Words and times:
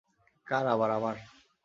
কার 0.47 0.65
আবার, 0.67 0.89
আমার। 0.91 1.15